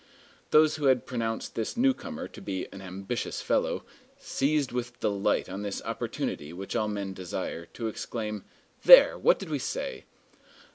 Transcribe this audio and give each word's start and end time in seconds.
Those 0.49 0.77
who 0.77 0.85
had 0.85 1.05
pronounced 1.05 1.53
this 1.53 1.77
newcomer 1.77 2.27
to 2.27 2.41
be 2.41 2.67
"an 2.73 2.81
ambitious 2.81 3.39
fellow," 3.39 3.85
seized 4.17 4.71
with 4.71 4.99
delight 4.99 5.47
on 5.47 5.61
this 5.61 5.79
opportunity 5.83 6.51
which 6.51 6.75
all 6.75 6.87
men 6.87 7.13
desire, 7.13 7.67
to 7.67 7.87
exclaim, 7.87 8.43
"There! 8.83 9.15
what 9.15 9.37
did 9.37 9.49
we 9.49 9.59
say!" 9.59 10.05